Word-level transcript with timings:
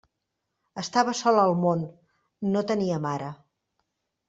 Estava 0.83 1.13
sol 1.19 1.41
al 1.41 1.53
món; 1.67 1.85
no 2.57 2.65
tenia 2.75 3.01
mare. 3.07 3.31